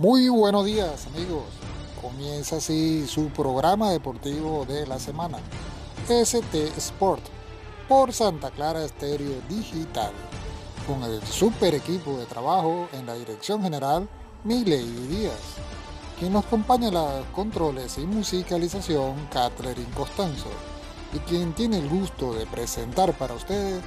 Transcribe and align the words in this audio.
Muy 0.00 0.30
buenos 0.30 0.64
días 0.64 1.06
amigos. 1.08 1.44
Comienza 2.00 2.56
así 2.56 3.06
su 3.06 3.28
programa 3.28 3.90
deportivo 3.90 4.64
de 4.64 4.86
la 4.86 4.98
semana. 4.98 5.36
ST 6.08 6.54
Sport 6.78 7.20
por 7.86 8.10
Santa 8.14 8.50
Clara 8.50 8.82
Estéreo 8.82 9.42
Digital. 9.46 10.10
Con 10.86 11.02
el 11.02 11.22
super 11.26 11.74
equipo 11.74 12.16
de 12.16 12.24
trabajo 12.24 12.88
en 12.94 13.04
la 13.04 13.12
dirección 13.12 13.62
general 13.62 14.08
Miley 14.42 14.86
Díaz. 15.10 15.56
Quien 16.18 16.32
nos 16.32 16.46
acompaña 16.46 16.88
en 16.88 16.94
los 16.94 17.26
controles 17.34 17.98
y 17.98 18.06
musicalización 18.06 19.28
Catherine 19.30 19.92
Costanzo. 19.94 20.48
Y 21.12 21.18
quien 21.18 21.52
tiene 21.52 21.76
el 21.76 21.90
gusto 21.90 22.32
de 22.32 22.46
presentar 22.46 23.12
para 23.18 23.34
ustedes 23.34 23.82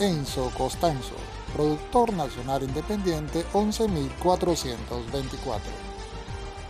Enzo 0.00 0.52
Costanzo 0.54 1.14
productor 1.54 2.12
nacional 2.12 2.62
independiente 2.62 3.44
11424. 3.52 5.62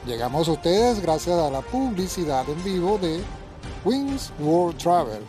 Llegamos 0.07 0.49
a 0.49 0.53
ustedes 0.53 1.01
gracias 1.01 1.39
a 1.39 1.51
la 1.51 1.63
publicidad 1.63 2.49
en 2.49 2.63
vivo 2.63 2.99
de 2.99 3.21
Wings 3.85 4.33
World 4.39 4.79
Travel. 4.79 5.23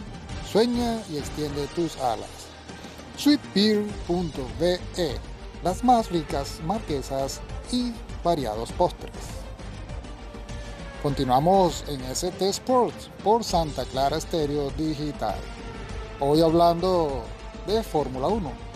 Sueña 0.51 1.01
y 1.09 1.17
extiende 1.17 1.65
tus 1.75 1.97
alas. 1.97 2.29
Sweetbeer.be, 3.17 4.79
las 5.63 5.83
más 5.83 6.11
ricas 6.11 6.59
marquesas 6.63 7.41
y 7.71 7.91
variados 8.23 8.71
postres. 8.73 9.13
Continuamos 11.01 11.83
en 11.87 12.01
ST 12.01 12.41
Sports 12.49 13.09
por 13.23 13.43
Santa 13.43 13.85
Clara 13.85 14.17
Estéreo 14.17 14.69
Digital. 14.71 15.35
Hoy 16.19 16.41
hablando 16.41 17.23
de 17.65 17.83
Fórmula 17.83 18.27
1 18.27 18.66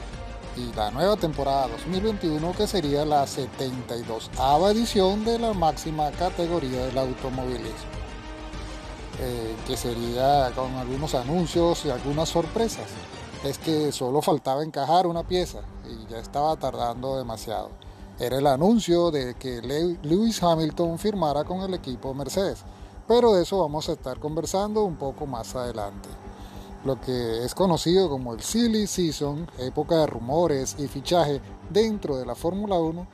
y 0.55 0.73
la 0.75 0.91
nueva 0.91 1.15
temporada 1.15 1.67
2021 1.67 2.53
que 2.53 2.67
sería 2.67 3.05
la 3.05 3.25
72 3.25 4.29
edición 4.69 5.23
de 5.23 5.39
la 5.39 5.53
máxima 5.53 6.11
categoría 6.11 6.85
del 6.85 6.97
automovilismo. 6.97 7.91
Eh, 9.19 9.55
que 9.67 9.77
sería 9.77 10.51
con 10.55 10.73
algunos 10.75 11.13
anuncios 11.15 11.85
y 11.85 11.89
algunas 11.89 12.29
sorpresas. 12.29 12.87
Es 13.43 13.57
que 13.57 13.91
solo 13.91 14.21
faltaba 14.21 14.63
encajar 14.63 15.07
una 15.07 15.23
pieza 15.23 15.59
y 15.87 16.11
ya 16.11 16.19
estaba 16.19 16.55
tardando 16.57 17.17
demasiado. 17.17 17.69
Era 18.19 18.37
el 18.37 18.47
anuncio 18.47 19.11
de 19.11 19.35
que 19.35 19.61
Lewis 20.03 20.41
Hamilton 20.41 20.99
firmara 20.99 21.43
con 21.43 21.61
el 21.61 21.73
equipo 21.73 22.13
Mercedes, 22.13 22.63
pero 23.07 23.33
de 23.33 23.43
eso 23.43 23.59
vamos 23.59 23.89
a 23.89 23.93
estar 23.93 24.19
conversando 24.19 24.83
un 24.83 24.95
poco 24.95 25.25
más 25.25 25.55
adelante 25.55 26.09
lo 26.83 26.99
que 26.99 27.45
es 27.45 27.53
conocido 27.53 28.09
como 28.09 28.33
el 28.33 28.41
Silly 28.41 28.87
Season, 28.87 29.47
época 29.59 29.97
de 29.97 30.07
rumores 30.07 30.75
y 30.79 30.87
fichaje 30.87 31.41
dentro 31.69 32.17
de 32.17 32.25
la 32.25 32.35
Fórmula 32.35 32.79
1, 32.79 33.07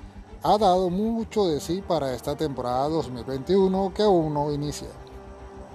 ha 0.44 0.58
dado 0.58 0.90
mucho 0.90 1.48
de 1.48 1.60
sí 1.60 1.84
para 1.86 2.14
esta 2.14 2.36
temporada 2.36 2.88
2021 2.90 3.94
que 3.94 4.04
aún 4.04 4.34
no 4.34 4.52
inicia. 4.52 4.88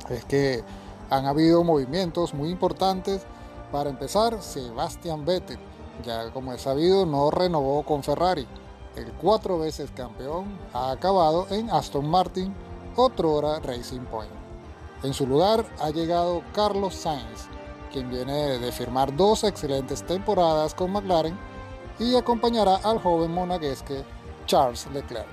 Es 0.09 0.25
que 0.25 0.65
han 1.11 1.27
habido 1.27 1.63
movimientos 1.63 2.33
muy 2.33 2.49
importantes. 2.49 3.23
Para 3.71 3.91
empezar, 3.91 4.41
Sebastian 4.43 5.25
Vettel, 5.25 5.59
ya 6.05 6.31
como 6.31 6.53
es 6.53 6.63
sabido, 6.63 7.05
no 7.07 7.31
renovó 7.31 7.83
con 7.83 8.03
Ferrari. 8.03 8.47
El 8.97 9.13
cuatro 9.13 9.59
veces 9.59 9.91
campeón 9.91 10.59
ha 10.73 10.91
acabado 10.91 11.47
en 11.51 11.71
Aston 11.71 12.09
Martin, 12.09 12.55
otro 12.97 13.33
hora 13.33 13.61
Racing 13.61 14.05
Point. 14.11 14.31
En 15.03 15.15
su 15.15 15.27
lugar 15.27 15.67
ha 15.81 15.91
llegado 15.91 16.43
Carlos 16.55 16.95
Sainz, 16.95 17.49
quien 17.93 18.11
viene 18.11 18.59
de 18.59 18.73
firmar 18.73 19.15
dos 19.15 19.45
excelentes 19.45 20.03
temporadas 20.03 20.75
con 20.75 20.91
McLaren 20.91 21.39
y 21.99 22.17
acompañará 22.17 22.77
al 22.77 22.99
joven 22.99 23.33
monaguesque 23.33 24.03
Charles 24.47 24.89
Leclerc. 24.93 25.27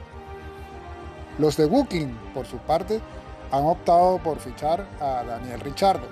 Los 1.38 1.56
de 1.56 1.66
Booking, 1.66 2.16
por 2.34 2.46
su 2.46 2.58
parte, 2.58 3.00
han 3.52 3.64
optado 3.66 4.18
por 4.20 4.40
fichar 4.40 4.86
a 5.00 5.24
Daniel 5.24 5.62
Richardo, 5.62 6.06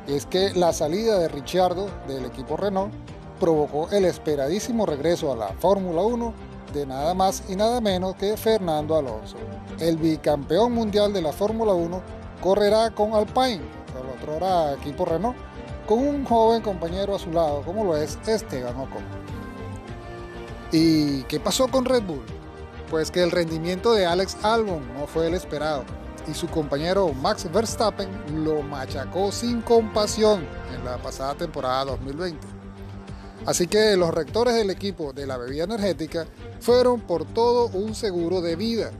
Y 0.07 0.15
es 0.15 0.25
que 0.25 0.55
la 0.55 0.73
salida 0.73 1.19
de 1.19 1.27
Ricciardo 1.27 1.89
del 2.07 2.27
equipo 2.27 2.57
Renault 2.57 2.95
provocó 3.41 3.91
el 3.91 4.05
esperadísimo 4.05 4.87
regreso 4.87 5.33
a 5.33 5.37
la 5.37 5.49
Fórmula 5.49 6.03
1 6.03 6.33
de 6.73 6.87
nada 6.87 7.13
más 7.15 7.43
y 7.49 7.57
nada 7.57 7.81
menos 7.81 8.15
que 8.15 8.37
Fernando 8.37 8.97
Alonso. 8.97 9.37
El 9.81 9.97
bicampeón 9.97 10.73
mundial 10.73 11.13
de 11.13 11.23
la 11.23 11.33
Fórmula 11.33 11.73
1 11.73 12.03
correrá 12.41 12.93
con 12.93 13.15
Alpine, 13.15 13.57
el 13.57 14.09
otro 14.17 14.35
era 14.35 14.75
equipo 14.75 15.05
Renault, 15.05 15.37
con 15.89 16.01
un 16.01 16.25
joven 16.27 16.61
compañero 16.61 17.17
a 17.17 17.19
su 17.19 17.33
lado, 17.33 17.63
como 17.63 17.83
lo 17.83 17.97
es 17.97 18.19
Esteban 18.27 18.77
Ocon. 18.77 19.03
¿Y 20.71 21.23
qué 21.23 21.41
pasó 21.41 21.67
con 21.69 21.87
Red 21.87 22.03
Bull? 22.03 22.23
Pues 22.91 23.11
que 23.11 23.23
el 23.23 23.31
rendimiento 23.31 23.95
de 23.95 24.05
Alex 24.05 24.37
Albon 24.45 24.83
no 24.93 25.07
fue 25.07 25.29
el 25.29 25.35
esperado 25.35 25.85
y 26.29 26.35
su 26.35 26.47
compañero 26.49 27.15
Max 27.15 27.51
Verstappen 27.51 28.45
lo 28.45 28.61
machacó 28.61 29.33
sin 29.33 29.63
compasión 29.63 30.47
en 30.77 30.85
la 30.85 30.99
pasada 30.99 31.35
temporada 31.35 31.87
2020. 31.87 32.47
Así 33.47 33.67
que 33.67 33.97
los 33.97 34.13
rectores 34.13 34.55
del 34.57 34.69
equipo 34.69 35.15
de 35.15 35.27
la 35.27 35.39
bebida 35.39 35.65
energética 35.65 36.27
fueron 36.61 37.01
por 37.01 37.25
todo 37.25 37.69
un 37.69 37.95
seguro 37.95 38.43
de 38.43 38.57
vida 38.57 38.91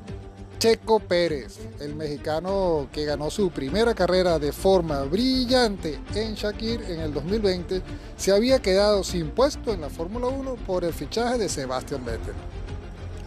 Checo 0.59 0.99
Pérez, 0.99 1.57
el 1.79 1.95
mexicano 1.95 2.89
que 2.93 3.05
ganó 3.05 3.31
su 3.31 3.51
primera 3.51 3.95
carrera 3.95 4.41
de 4.41 4.51
forma 4.51 5.03
brillante 5.05 6.01
en 6.17 6.35
Shakir 6.35 6.83
en 6.89 6.99
el 6.99 7.15
2020, 7.15 7.81
se 8.17 8.33
había 8.33 8.61
quedado 8.61 9.05
sin 9.05 9.31
puesto 9.31 9.73
en 9.73 9.83
la 9.83 9.89
Fórmula 9.89 10.27
1 10.27 10.57
por 10.67 10.83
el 10.83 10.93
fichaje 10.93 11.39
de 11.39 11.49
Sebastian 11.49 12.05
Vettel. 12.05 12.35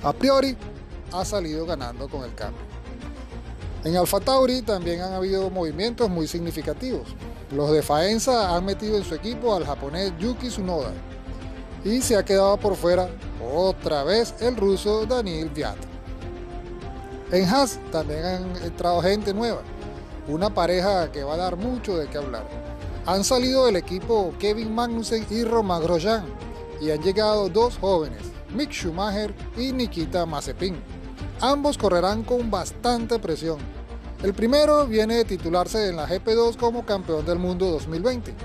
A 0.03 0.11
priori, 0.11 0.57
ha 1.13 1.23
salido 1.23 1.65
ganando 1.65 2.09
con 2.09 2.25
el 2.25 2.35
cambio. 2.35 2.63
En 3.85 3.95
Alfa 3.95 4.19
Tauri 4.19 4.61
también 4.61 4.99
han 4.99 5.13
habido 5.13 5.49
movimientos 5.49 6.09
muy 6.09 6.27
significativos. 6.27 7.07
Los 7.55 7.71
de 7.71 7.81
Faenza 7.81 8.53
han 8.53 8.65
metido 8.65 8.97
en 8.97 9.05
su 9.05 9.15
equipo 9.15 9.55
al 9.55 9.65
japonés 9.65 10.11
Yuki 10.19 10.49
Tsunoda 10.49 10.91
y 11.85 12.01
se 12.01 12.17
ha 12.17 12.25
quedado 12.25 12.57
por 12.57 12.75
fuera 12.75 13.09
otra 13.55 14.03
vez 14.03 14.35
el 14.41 14.57
ruso 14.57 15.05
Daniel 15.05 15.49
Viat. 15.49 15.90
En 17.31 17.47
Haas 17.47 17.79
también 17.93 18.25
han 18.25 18.55
entrado 18.57 19.01
gente 19.01 19.33
nueva, 19.33 19.61
una 20.27 20.53
pareja 20.53 21.09
que 21.13 21.23
va 21.23 21.35
a 21.35 21.37
dar 21.37 21.55
mucho 21.55 21.95
de 21.95 22.07
qué 22.07 22.17
hablar. 22.17 22.45
Han 23.05 23.23
salido 23.23 23.65
del 23.65 23.77
equipo 23.77 24.33
Kevin 24.37 24.75
Magnussen 24.75 25.25
y 25.29 25.45
Romain 25.45 25.81
Grosjean 25.81 26.25
y 26.81 26.91
han 26.91 27.01
llegado 27.01 27.47
dos 27.47 27.77
jóvenes, 27.77 28.21
Mick 28.53 28.71
Schumacher 28.71 29.33
y 29.55 29.71
Nikita 29.71 30.25
Mazepin. 30.25 30.75
Ambos 31.39 31.77
correrán 31.77 32.23
con 32.23 32.51
bastante 32.51 33.17
presión. 33.17 33.59
El 34.21 34.33
primero 34.33 34.85
viene 34.85 35.15
de 35.15 35.25
titularse 35.25 35.87
en 35.87 35.95
la 35.95 36.09
GP2 36.09 36.57
como 36.57 36.85
campeón 36.85 37.25
del 37.25 37.39
mundo 37.39 37.67
2020 37.67 38.35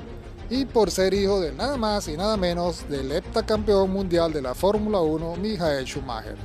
y 0.48 0.64
por 0.64 0.92
ser 0.92 1.12
hijo 1.12 1.40
de 1.40 1.52
nada 1.52 1.76
más 1.76 2.06
y 2.06 2.16
nada 2.16 2.36
menos 2.36 2.88
del 2.88 3.10
heptacampeón 3.10 3.90
mundial 3.90 4.32
de 4.32 4.42
la 4.42 4.54
Fórmula 4.54 5.00
1, 5.00 5.34
Michael 5.42 5.84
Schumacher. 5.84 6.36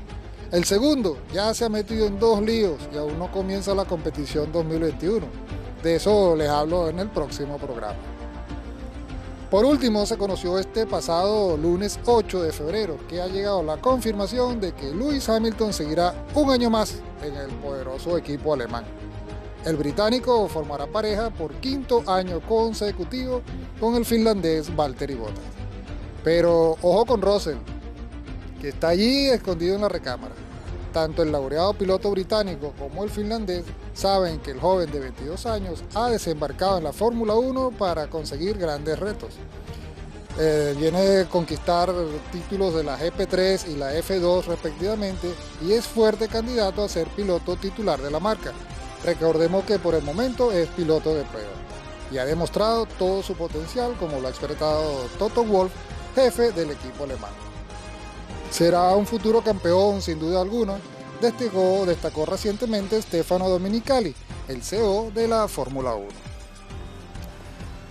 El 0.51 0.65
segundo 0.65 1.15
ya 1.33 1.53
se 1.53 1.63
ha 1.63 1.69
metido 1.69 2.06
en 2.07 2.19
dos 2.19 2.42
líos 2.42 2.77
y 2.94 2.98
aún 2.98 3.18
no 3.18 3.31
comienza 3.31 3.74
la 3.74 3.86
competición 3.86 4.51
2021. 4.51 5.25
De 5.81 5.95
eso 5.95 6.36
les 6.36 6.50
hablo 6.50 6.89
en 6.89 7.00
el 7.00 7.09
próximo 7.09 7.57
programa. 7.57 7.95
Por 9.50 9.63
último, 9.63 10.06
se 10.06 10.18
conoció 10.18 10.59
este 10.59 10.86
pasado 10.86 11.56
lunes 11.56 12.01
8 12.06 12.44
de 12.44 12.51
febrero 12.51 12.98
que 13.07 13.21
ha 13.21 13.27
llegado 13.27 13.63
la 13.63 13.77
confirmación 13.77 14.59
de 14.59 14.74
que 14.74 14.94
Lewis 14.94 15.30
Hamilton 15.30 15.71
seguirá 15.71 16.13
un 16.36 16.51
año 16.51 16.69
más 16.69 17.01
en 17.24 17.33
el 17.36 17.50
poderoso 17.56 18.18
equipo 18.18 18.53
alemán. 18.53 18.83
El 19.63 19.77
británico 19.77 20.50
formará 20.50 20.86
pareja 20.86 21.30
por 21.30 21.53
quinto 21.56 22.03
año 22.07 22.42
consecutivo 22.42 23.42
con 23.80 23.95
el 23.95 24.03
finlandés 24.03 24.75
Valtteri 24.75 25.15
Bottas. 25.15 25.44
Pero 26.25 26.77
ojo 26.81 27.06
con 27.06 27.21
Russell, 27.21 27.57
que 28.62 28.69
está 28.69 28.90
allí 28.90 29.28
escondido 29.28 29.75
en 29.75 29.81
la 29.81 29.90
recámara. 29.90 30.36
Tanto 30.94 31.24
el 31.24 31.31
laureado 31.31 31.74
piloto 31.74 32.12
británico 32.12 32.74
como 32.78 33.04
el 33.04 33.10
finlandés 33.10 33.63
saben 33.94 34.40
que 34.40 34.52
el 34.52 34.60
joven 34.60 34.92
de 34.92 35.00
22 35.00 35.46
años 35.48 35.84
ha 35.96 36.10
desembarcado 36.10 36.78
en 36.78 36.84
la 36.84 36.94
Fórmula 36.94 37.34
1 37.34 37.72
para 37.72 38.08
conseguir 38.08 38.58
grandes 38.58 39.00
retos. 39.00 39.34
Eh, 40.38 40.75
viene 40.78 41.02
de 41.02 41.25
conquistar 41.25 41.92
títulos 42.31 42.75
de 42.75 42.84
la 42.84 42.98
GP3 43.00 43.68
y 43.69 43.75
la 43.75 43.94
F2 43.96 44.46
respectivamente 44.46 45.34
y 45.62 45.74
es 45.74 45.86
fuerte 45.86 46.28
candidato 46.28 46.84
a 46.84 46.90
ser 46.90 47.08
piloto 47.08 47.56
titular 47.56 48.00
de 48.00 48.12
la 48.12 48.19
marca. 48.19 48.52
Recordemos 49.04 49.66
que 49.66 49.80
por 49.80 49.96
el 49.96 50.04
momento 50.04 50.52
es 50.52 50.68
piloto 50.69 51.16
de 51.16 51.24
prueba 51.24 51.50
y 52.12 52.18
ha 52.18 52.25
demostrado 52.25 52.86
todo 52.86 53.24
su 53.24 53.34
potencial 53.34 53.94
como 53.98 54.19
lo 54.19 54.28
ha 54.28 54.31
expresado 54.31 55.08
Toto 55.18 55.44
Wolf, 55.44 55.72
jefe 56.16 56.52
del 56.52 56.72
equipo 56.72 57.06
alemán. 57.06 57.50
Será 58.51 58.95
un 58.98 59.07
futuro 59.07 59.42
campeón 59.42 60.01
sin 60.01 60.19
duda 60.19 60.42
alguna, 60.42 60.77
destacó, 61.21 61.86
destacó 61.86 62.25
recientemente 62.25 63.01
Stefano 63.01 63.48
Dominicali, 63.48 64.13
el 64.50 64.62
CEO 64.62 65.09
de 65.12 65.27
la 65.30 65.48
Fórmula 65.48 65.95
1. 65.95 66.07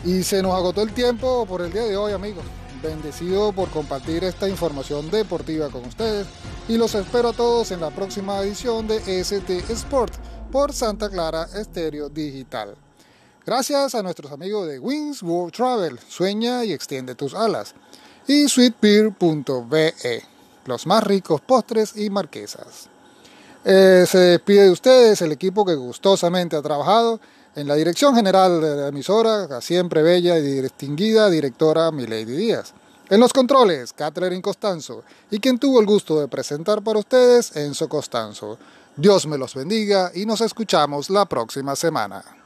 Y 0.04 0.22
se 0.22 0.42
nos 0.42 0.54
agotó 0.54 0.82
el 0.82 0.92
tiempo 0.92 1.46
por 1.46 1.62
el 1.62 1.72
día 1.72 1.84
de 1.84 1.96
hoy 1.96 2.12
amigos. 2.12 2.44
Bendecido 2.82 3.52
por 3.52 3.70
compartir 3.70 4.22
esta 4.24 4.48
información 4.48 5.10
deportiva 5.10 5.68
con 5.70 5.84
ustedes 5.84 6.26
y 6.68 6.76
los 6.76 6.94
espero 6.94 7.30
a 7.30 7.32
todos 7.32 7.70
en 7.72 7.80
la 7.80 7.90
próxima 7.90 8.38
edición 8.40 8.86
de 8.86 9.20
ST 9.20 9.64
Sport 9.72 10.14
por 10.52 10.72
Santa 10.72 11.08
Clara 11.08 11.48
Estéreo 11.54 12.08
Digital. 12.08 12.76
Gracias 13.44 13.94
a 13.94 14.02
nuestros 14.02 14.30
amigos 14.30 14.68
de 14.68 14.78
Wings 14.78 15.22
World 15.22 15.52
Travel, 15.52 15.98
sueña 16.08 16.64
y 16.64 16.72
extiende 16.72 17.14
tus 17.14 17.34
alas. 17.34 17.74
Y 18.26 18.48
sweetbeer.be, 18.48 20.29
los 20.70 20.86
más 20.86 21.04
ricos 21.04 21.42
postres 21.42 21.96
y 21.96 22.08
marquesas. 22.08 22.88
Eh, 23.64 24.06
se 24.08 24.18
despide 24.18 24.62
de 24.62 24.70
ustedes 24.70 25.20
el 25.20 25.32
equipo 25.32 25.66
que 25.66 25.74
gustosamente 25.74 26.56
ha 26.56 26.62
trabajado 26.62 27.20
en 27.54 27.68
la 27.68 27.74
dirección 27.74 28.14
general 28.14 28.60
de 28.60 28.76
la 28.76 28.88
emisora, 28.88 29.46
la 29.46 29.60
siempre 29.60 30.02
bella 30.02 30.38
y 30.38 30.62
distinguida 30.62 31.28
directora 31.28 31.90
Milady 31.90 32.24
Díaz. 32.24 32.72
En 33.10 33.20
los 33.20 33.32
controles, 33.32 33.92
Catherine 33.92 34.40
Costanzo, 34.40 35.02
y 35.30 35.40
quien 35.40 35.58
tuvo 35.58 35.80
el 35.80 35.86
gusto 35.86 36.20
de 36.20 36.28
presentar 36.28 36.80
para 36.82 37.00
ustedes, 37.00 37.54
Enzo 37.56 37.88
Costanzo. 37.88 38.56
Dios 38.96 39.26
me 39.26 39.36
los 39.36 39.54
bendiga 39.54 40.12
y 40.14 40.24
nos 40.26 40.40
escuchamos 40.40 41.10
la 41.10 41.26
próxima 41.26 41.74
semana. 41.74 42.39